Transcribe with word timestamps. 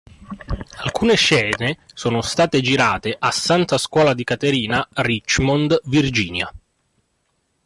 Alcune 0.77 1.13
scene 1.15 1.77
sono 1.93 2.21
state 2.23 2.59
girate 2.59 3.15
a 3.19 3.29
St. 3.29 3.77
Scuola 3.77 4.15
di 4.15 4.23
Caterina, 4.23 4.87
Richmond, 4.93 5.79
Virginia. 5.83 6.51